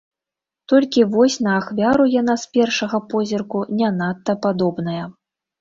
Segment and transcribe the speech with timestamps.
[0.71, 5.03] Толькі вось на ахвяру яна з першага позірку не надта падобная.